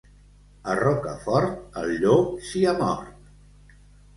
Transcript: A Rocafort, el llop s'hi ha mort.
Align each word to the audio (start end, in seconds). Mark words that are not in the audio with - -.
A 0.71 0.77
Rocafort, 0.79 1.61
el 1.83 1.93
llop 2.05 2.33
s'hi 2.49 2.65
ha 2.65 2.75
mort. 2.81 3.79